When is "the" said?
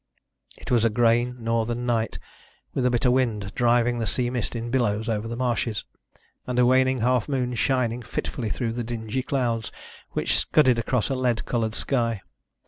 3.99-4.07, 5.27-5.35, 8.73-8.83